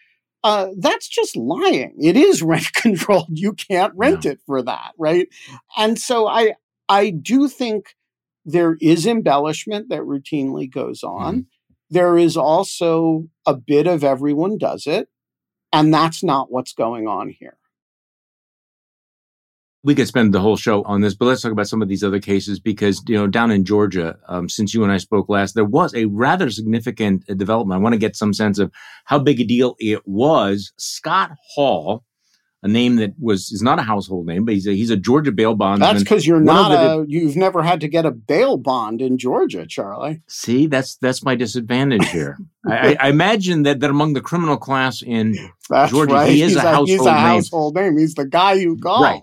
[0.42, 1.94] Uh, that's just lying.
[2.00, 3.28] It is rent controlled.
[3.30, 5.28] You can't rent it for that, right?
[5.76, 6.54] And so I
[6.88, 7.94] I do think
[8.44, 11.46] there is embellishment that routinely goes on.
[11.90, 15.08] There is also a bit of everyone does it,
[15.72, 17.58] and that's not what's going on here.
[19.82, 22.04] We could spend the whole show on this, but let's talk about some of these
[22.04, 25.54] other cases because, you know, down in Georgia, um, since you and I spoke last,
[25.54, 27.78] there was a rather significant uh, development.
[27.78, 28.70] I want to get some sense of
[29.06, 30.72] how big a deal it was.
[30.76, 32.04] Scott Hall,
[32.62, 35.32] a name that was is not a household name, but he's a, he's a Georgia
[35.32, 35.80] bail bond.
[35.80, 39.66] That's because you're not a, you've never had to get a bail bond in Georgia,
[39.66, 40.20] Charlie.
[40.28, 42.36] See, that's that's my disadvantage here.
[42.66, 45.36] I, I, imagine that that among the criminal class in
[45.70, 46.30] That's Georgia, right.
[46.30, 47.20] he is he's a he's household a name.
[47.20, 47.98] household name.
[47.98, 49.02] He's the guy you call.
[49.02, 49.22] Right.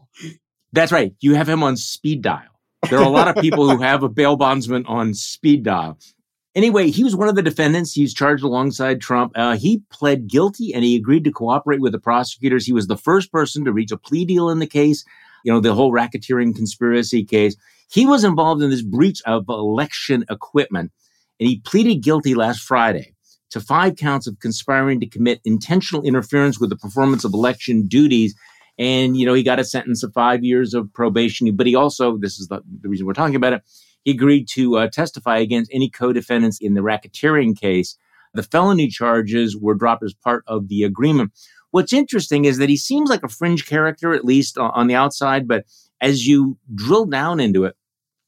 [0.73, 1.13] That's right.
[1.19, 2.49] You have him on speed dial.
[2.89, 5.97] There are a lot of people who have a bail bondsman on speed dial.
[6.55, 7.93] Anyway, he was one of the defendants.
[7.93, 9.33] He's charged alongside Trump.
[9.35, 12.65] Uh, he pled guilty and he agreed to cooperate with the prosecutors.
[12.65, 15.05] He was the first person to reach a plea deal in the case.
[15.43, 17.55] You know, the whole racketeering conspiracy case.
[17.89, 20.91] He was involved in this breach of election equipment
[21.39, 23.13] and he pleaded guilty last Friday
[23.51, 28.35] to five counts of conspiring to commit intentional interference with the performance of election duties
[28.77, 31.55] and you know he got a sentence of five years of probation.
[31.55, 33.63] But he also this is the, the reason we're talking about it
[34.03, 37.97] he agreed to uh, testify against any co-defendants in the racketeering case.
[38.33, 41.31] The felony charges were dropped as part of the agreement.
[41.71, 44.95] What's interesting is that he seems like a fringe character at least on, on the
[44.95, 45.47] outside.
[45.47, 45.65] But
[45.99, 47.75] as you drill down into it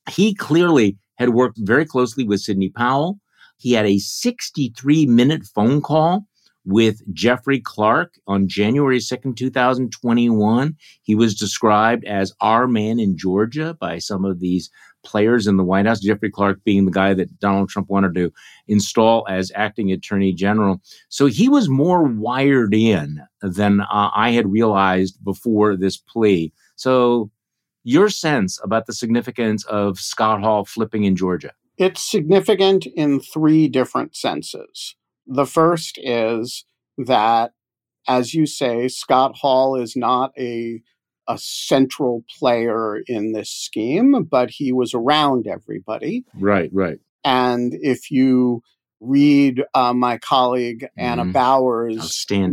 [0.10, 3.20] he clearly had worked very closely with sidney powell.
[3.58, 6.26] He had a 63 minute phone call
[6.70, 10.78] with Jeffrey Clark on January 2nd, 2021.
[11.02, 14.70] He was described as our man in Georgia by some of these
[15.04, 18.32] players in the White House, Jeffrey Clark being the guy that Donald Trump wanted to
[18.68, 20.80] install as acting attorney general.
[21.08, 26.54] So he was more wired in than uh, I had realized before this plea.
[26.76, 27.32] So
[27.84, 31.52] your sense about the significance of Scott Hall flipping in Georgia?
[31.78, 34.96] It's significant in three different senses.
[35.32, 36.66] The first is
[36.98, 37.52] that,
[38.08, 40.82] as you say, Scott Hall is not a
[41.28, 46.26] a central player in this scheme, but he was around everybody.
[46.34, 46.98] Right, right.
[47.24, 48.64] And if you
[49.00, 51.34] read uh, my colleague Anna Mhm.
[51.34, 51.98] Bower's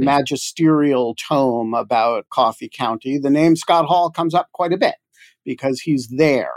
[0.04, 4.96] magisterial tome about Coffee County, the name Scott Hall comes up quite a bit
[5.42, 6.52] because he's there.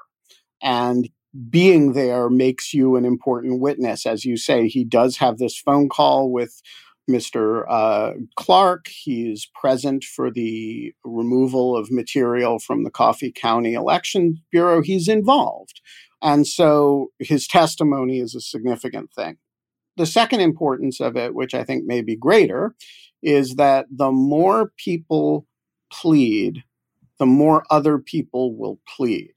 [0.62, 1.10] And
[1.50, 4.06] being there makes you an important witness.
[4.06, 6.62] As you say, he does have this phone call with
[7.10, 7.66] Mr.
[7.70, 8.88] Uh, Clark.
[8.88, 14.82] He's present for the removal of material from the Coffee County Election Bureau.
[14.82, 15.82] He's involved.
[16.22, 19.38] And so his testimony is a significant thing.
[19.98, 22.76] The second importance of it, which I think may be greater,
[23.22, 25.46] is that the more people
[25.92, 26.64] plead,
[27.18, 29.34] the more other people will plead.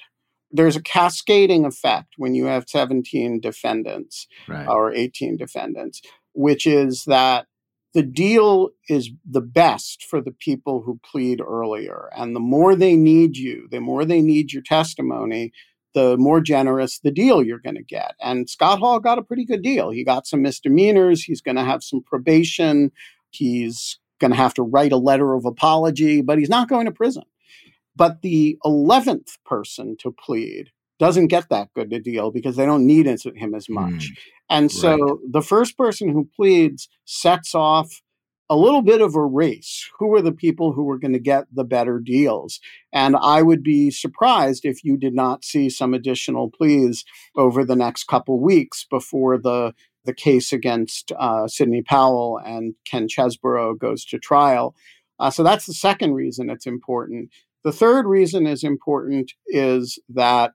[0.53, 4.69] There's a cascading effect when you have 17 defendants Right.
[4.69, 6.03] or 18 defendants,
[6.35, 7.47] which is that
[7.95, 12.09] the deal is the best for the people who plead earlier.
[12.17, 15.53] And the more they need you, the more they need your testimony,
[15.95, 18.15] the more generous the deal you're going to get.
[18.19, 19.91] And Scott Hall got a pretty good deal.
[19.91, 22.93] He got some misdemeanors, he's going to have some probation,
[23.31, 26.93] he's going to have to write a letter of apology, but he's not going to
[26.93, 27.25] prison.
[27.95, 32.87] But the 11th person to plead doesn't get that good a deal because they don't
[32.87, 34.13] need him as much.
[34.49, 35.19] And so Right.
[35.31, 38.03] the first person who pleads sets off
[38.49, 39.89] a little bit of a race.
[39.99, 42.61] Who are the people who are going to get the better deals?
[42.93, 47.77] And I would be surprised if you did not see some additional pleas over the
[47.77, 49.75] next couple weeks before the
[50.05, 54.75] the case against uh, Sidney Powell and Ken Chesebro goes to trial.
[55.21, 57.31] Uh, so that's the second reason it's important.
[57.65, 60.53] The third reason is important is that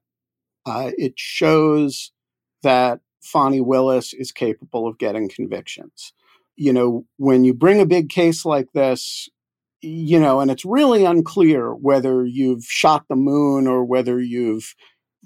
[0.66, 2.12] uh, it shows
[2.64, 6.14] that Fani Willis is capable of getting convictions.
[6.56, 9.30] You know, when you bring a big case like this,
[9.82, 14.74] you know, and it's really unclear whether you've shot the moon or whether you've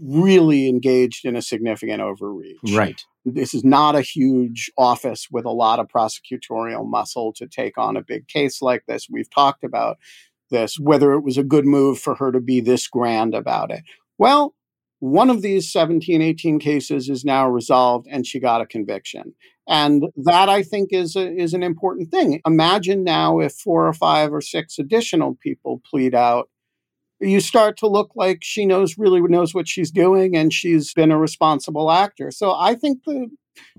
[0.01, 2.57] really engaged in a significant overreach.
[2.73, 3.01] Right.
[3.23, 7.95] This is not a huge office with a lot of prosecutorial muscle to take on
[7.95, 9.07] a big case like this.
[9.09, 9.97] We've talked about
[10.51, 13.83] this, whether it was a good move for her to be this grand about it.
[14.17, 14.53] Well,
[14.99, 19.33] one of these 17, 18 cases is now resolved and she got a conviction.
[19.67, 22.39] And that I think is a, is an important thing.
[22.45, 26.49] Imagine now if four or five or six additional people plead out,
[27.19, 31.11] you start to look like she knows really knows what she's doing and she's been
[31.11, 32.29] a responsible actor.
[32.31, 33.27] So I think the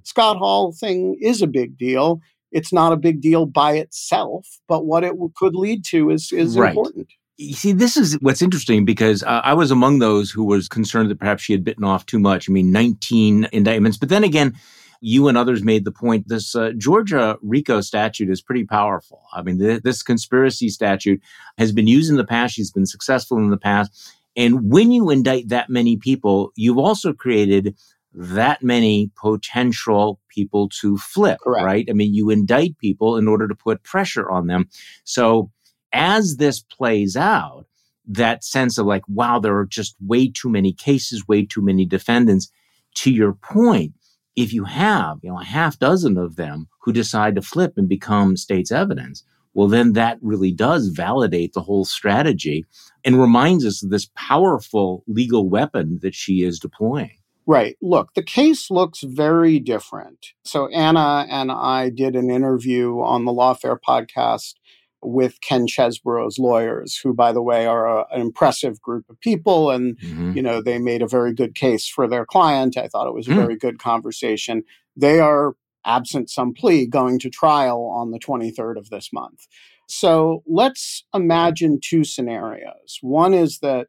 [0.02, 2.20] Scott Hall thing is a big deal.
[2.52, 6.56] It's not a big deal by itself, but what it could lead to is is
[6.56, 6.70] right.
[6.70, 7.08] important
[7.42, 11.10] you see, this is what's interesting because uh, I was among those who was concerned
[11.10, 12.48] that perhaps she had bitten off too much.
[12.48, 13.96] I mean, 19 indictments.
[13.96, 14.54] But then again,
[15.00, 19.22] you and others made the point this uh, Georgia RICO statute is pretty powerful.
[19.32, 21.20] I mean, th- this conspiracy statute
[21.58, 24.14] has been used in the past, she's been successful in the past.
[24.36, 27.76] And when you indict that many people, you've also created
[28.14, 31.64] that many potential people to flip, Correct.
[31.64, 31.86] right?
[31.88, 34.68] I mean, you indict people in order to put pressure on them.
[35.04, 35.50] So
[35.92, 37.66] as this plays out,
[38.06, 41.86] that sense of like, wow, there are just way too many cases, way too many
[41.86, 42.50] defendants.
[42.96, 43.94] To your point,
[44.36, 47.88] if you have, you know, a half dozen of them who decide to flip and
[47.88, 52.64] become state's evidence, well, then that really does validate the whole strategy
[53.04, 57.18] and reminds us of this powerful legal weapon that she is deploying.
[57.52, 57.76] Right.
[57.82, 60.28] Look, the case looks very different.
[60.44, 64.54] So, Anna and I did an interview on the Lawfare podcast
[65.02, 69.70] with Ken Chesebro's lawyers, who, by the way, are a, an impressive group of people.
[69.70, 70.32] And, mm-hmm.
[70.34, 72.78] you know, they made a very good case for their client.
[72.78, 73.36] I thought it was a mm.
[73.36, 74.62] very good conversation.
[74.96, 79.46] They are, absent some plea, going to trial on the 23rd of this month.
[79.88, 82.98] So let's imagine two scenarios.
[83.00, 83.88] One is that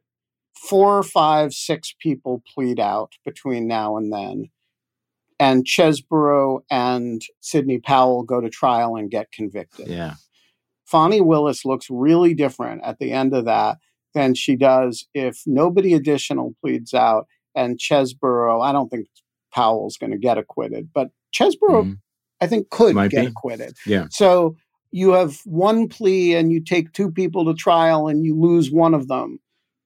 [0.54, 4.50] four, five, six people plead out between now and then.
[5.40, 9.88] And Chesebro and Sidney Powell go to trial and get convicted.
[9.88, 10.14] Yeah.
[10.86, 13.78] Fani Willis looks really different at the end of that
[14.14, 18.64] than she does if nobody additional pleads out and Chesebro.
[18.64, 19.08] I don't think
[19.52, 21.92] Powell's going to get acquitted, but Chesebro, mm-hmm.
[22.40, 23.26] I think, could Might get be.
[23.26, 23.76] acquitted.
[23.86, 24.06] Yeah.
[24.10, 24.56] So
[24.92, 28.94] you have one plea and you take two people to trial and you lose one
[28.94, 29.40] of them,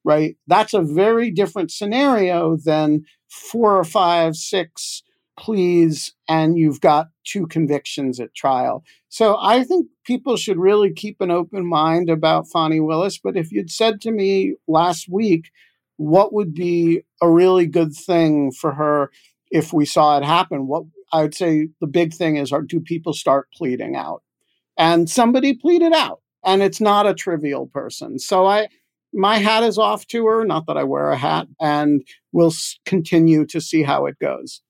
[0.05, 0.37] right?
[0.47, 5.03] That's a very different scenario than four or five, six
[5.39, 8.83] pleas and you've got two convictions at trial.
[9.09, 13.19] So I think people should really keep an open mind about Fani Willis.
[13.19, 15.51] But if you'd said to me last week,
[15.97, 19.11] what would be a really good thing for her
[19.51, 20.67] if we saw it happen?
[20.67, 24.23] What I would say the big thing is are do people start pleading out?
[24.77, 26.21] And somebody pleaded out.
[26.45, 28.19] And it's not a trivial person.
[28.19, 28.69] So I
[29.13, 32.53] my hat is off to her, not that I wear a hat, and we'll
[32.85, 34.63] continue to see how it goes.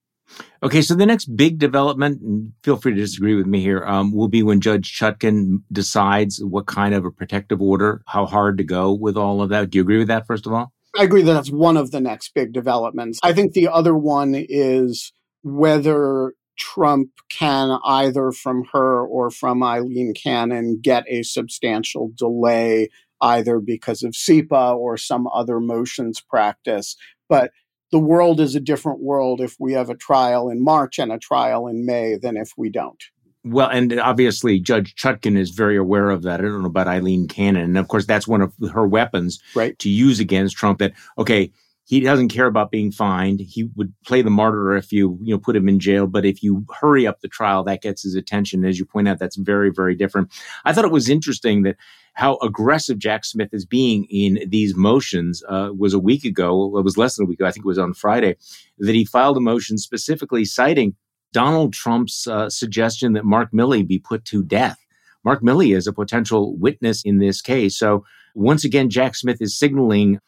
[0.62, 4.12] Okay, so the next big development, and feel free to disagree with me here, um,
[4.12, 8.64] will be when Judge Chutkan decides what kind of a protective order, how hard to
[8.64, 9.70] go with all of that.
[9.70, 10.72] Do you agree with that, first of all?
[10.98, 13.20] I agree that that's one of the next big developments.
[13.22, 20.12] I think the other one is whether Trump can either from her or from Aileen
[20.12, 22.88] Cannon get a substantial delay,
[23.20, 26.96] either because of CIPA or some other motions practice.
[27.28, 27.50] But
[27.90, 31.18] the world is a different world if we have a trial in March and a
[31.18, 33.02] trial in May than if we don't.
[33.44, 36.40] Well, and obviously Judge Chutkan is very aware of that.
[36.40, 37.62] I don't know about Aileen Cannon.
[37.62, 39.78] And of course, that's one of her weapons right.
[39.78, 41.50] to use against Trump that, okay,
[41.84, 43.40] he doesn't care about being fined.
[43.40, 46.06] He would play the martyr if you, you know, put him in jail.
[46.06, 48.66] But if you hurry up the trial, that gets his attention.
[48.66, 50.30] As you point out, that's very, very different.
[50.66, 51.76] I thought it was interesting that
[52.18, 56.76] how aggressive Jack Smith is being in these motions uh, was a week ago.
[56.76, 57.46] It was less than a week ago.
[57.46, 58.34] I think it was on Friday
[58.78, 60.96] that he filed a motion specifically citing
[61.32, 64.84] Donald Trump's uh, suggestion that Mark Milley be put to death.
[65.24, 67.78] Mark Milley is a potential witness in this case.
[67.78, 70.18] So once again, Jack Smith is signaling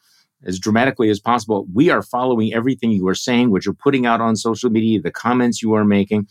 [0.44, 1.66] as dramatically as possible.
[1.74, 5.10] We are following everything you are saying, what you're putting out on social media, the
[5.10, 6.28] comments you are making,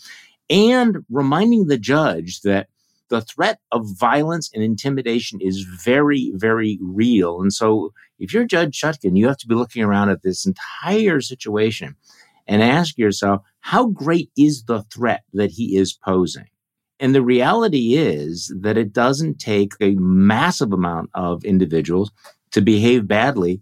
[0.50, 2.70] and reminding the judge that
[3.10, 7.42] the threat of violence and intimidation is very, very real.
[7.42, 11.22] And so if you're Judge Chutkan, you have to be looking around at this entire
[11.22, 11.96] situation
[12.48, 16.48] and ask yourself, how great is the threat that he is posing?
[17.00, 22.12] And the reality is that it doesn't take a massive amount of individuals
[22.52, 23.62] to behave badly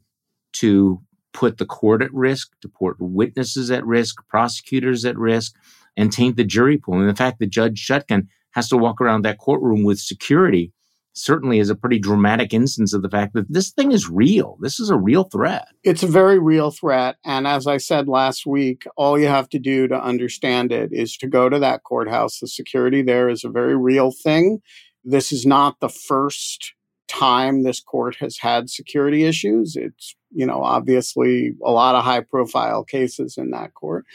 [0.53, 1.01] to
[1.33, 5.53] put the court at risk, to put witnesses at risk, prosecutors at risk,
[5.95, 6.99] and taint the jury pool.
[6.99, 8.27] And the fact the Judge Chutkan
[8.57, 10.73] has to walk around that courtroom with security
[11.13, 14.57] certainly is a pretty dramatic instance of the fact that this thing is real.
[14.61, 15.67] This is a real threat.
[15.83, 17.17] It's a very real threat.
[17.23, 21.15] And as I said last week, all you have to do to understand it is
[21.17, 22.39] to go to that courthouse.
[22.39, 24.59] The security there is a very real thing.
[25.03, 26.73] This is not the first
[27.07, 29.75] time this court has had security issues.
[29.75, 34.05] It's, you know, obviously a lot of high profile cases in that court.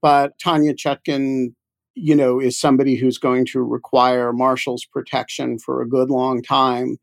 [0.00, 1.54] But Tanya Chutkan
[1.94, 6.98] you know, is somebody who's going to require marshal's protection for a good long time.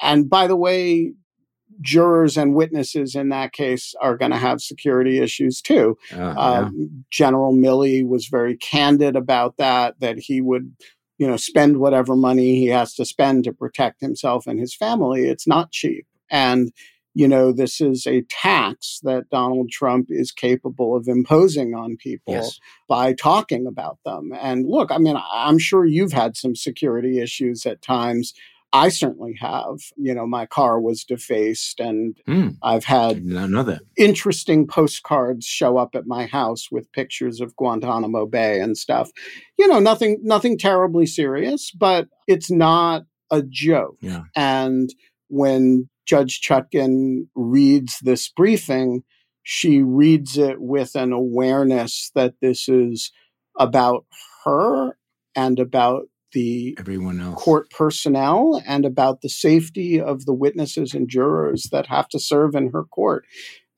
[0.00, 1.12] And by the way,
[1.80, 5.96] jurors and witnesses in that case are going to have security issues too.
[6.12, 6.34] Uh, yeah.
[6.34, 10.74] um, General Milley was very candid about that, that he would,
[11.18, 15.28] you know, spend whatever money he has to spend to protect himself and his family.
[15.28, 16.06] It's not cheap.
[16.30, 16.72] And
[17.14, 22.34] you know, this is a tax that Donald Trump is capable of imposing on people
[22.34, 22.58] yes.
[22.88, 24.32] by talking about them.
[24.40, 28.32] And look, I mean, I'm sure you've had some security issues at times.
[28.74, 29.80] I certainly have.
[29.98, 33.22] You know, my car was defaced, and mm, I've had
[33.98, 39.10] interesting postcards show up at my house with pictures of Guantanamo Bay and stuff.
[39.58, 43.98] You know, nothing, nothing terribly serious, but it's not a joke.
[44.00, 44.22] Yeah.
[44.34, 44.88] And
[45.28, 49.04] when Judge Chutkan reads this briefing,
[49.42, 53.10] she reads it with an awareness that this is
[53.58, 54.04] about
[54.44, 54.96] her
[55.34, 57.42] and about the everyone else.
[57.42, 62.54] court personnel and about the safety of the witnesses and jurors that have to serve
[62.54, 63.26] in her court.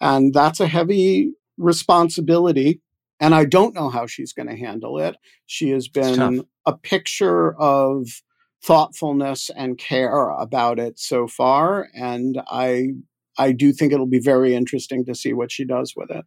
[0.00, 2.80] And that's a heavy responsibility
[3.20, 5.16] and i don't know how she's going to handle it.
[5.46, 8.08] She has been a picture of
[8.64, 11.88] thoughtfulness and care about it so far.
[11.94, 12.88] And I,
[13.36, 16.24] I do think it'll be very interesting to see what she does with it.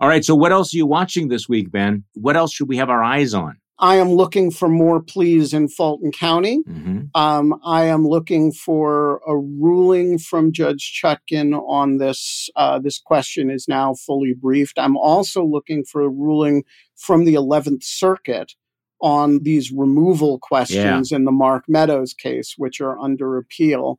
[0.00, 0.24] All right.
[0.24, 2.04] So, what else are you watching this week, Ben?
[2.14, 3.58] What else should we have our eyes on?
[3.80, 6.62] I am looking for more pleas in Fulton County.
[6.68, 7.02] Mm-hmm.
[7.14, 12.50] Um, I am looking for a ruling from Judge Chutkan on this.
[12.56, 14.78] Uh, this question is now fully briefed.
[14.78, 16.64] I'm also looking for a ruling
[16.96, 18.54] from the 11th Circuit
[19.00, 21.16] on these removal questions yeah.
[21.16, 23.98] in the Mark Meadows case, which are under appeal.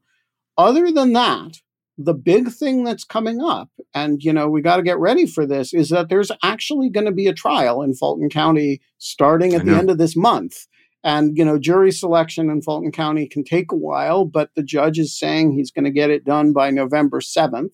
[0.57, 1.57] Other than that,
[1.97, 5.45] the big thing that's coming up, and you know, we got to get ready for
[5.45, 9.65] this, is that there's actually going to be a trial in Fulton County starting at
[9.65, 10.67] the end of this month.
[11.03, 14.99] And, you know, jury selection in Fulton County can take a while, but the judge
[14.99, 17.73] is saying he's going to get it done by November 7th.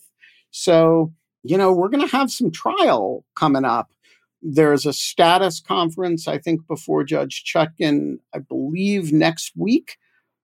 [0.52, 1.12] So,
[1.44, 3.90] you know, we're going to have some trial coming up.
[4.48, 9.98] There's a status conference, I think, before Judge Chutkan, I believe next week.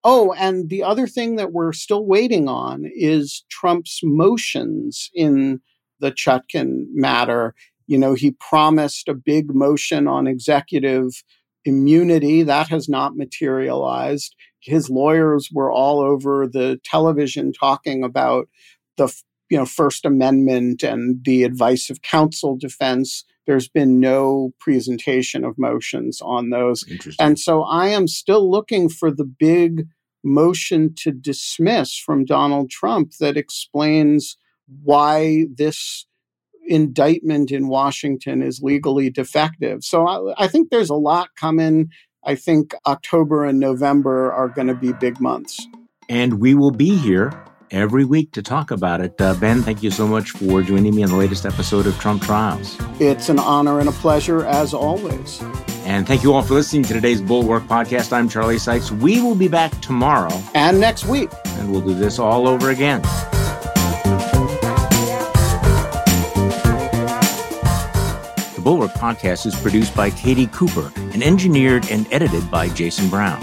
[0.04, 5.62] Oh, and the other thing that we're still waiting on is Trump's motions in
[6.00, 7.54] the Chutkan matter.
[7.86, 11.24] You know, he promised a big motion on executive
[11.64, 12.42] immunity.
[12.42, 14.36] That has not materialized.
[14.62, 18.50] His lawyers were all over the television talking about
[18.98, 19.14] the
[19.52, 25.58] you know First Amendment and the advice of counsel defense there's been no presentation of
[25.58, 26.84] motions on those.
[27.20, 29.88] And so I am still looking for the big
[30.24, 34.38] motion to dismiss from Donald Trump that explains
[34.84, 36.06] why this
[36.68, 39.84] indictment in Washington is legally defective.
[39.84, 41.90] So I, I think there's a lot coming.
[42.24, 45.66] I think October and November are going to be big months.
[46.08, 47.34] And we will be here
[47.72, 49.20] every week to talk about it.
[49.20, 52.22] Uh, ben, thank you so much for joining me on the latest episode of Trump
[52.22, 52.78] Trials.
[53.00, 55.42] It's an honor and a pleasure, as always.
[55.86, 58.14] And thank you all for listening to today's Bulwark podcast.
[58.14, 58.92] I'm Charlie Sykes.
[58.92, 63.02] We will be back tomorrow and next week, and we'll do this all over again.
[68.56, 73.42] The Bulwark podcast is produced by Katie Cooper and engineered and edited by Jason Brown.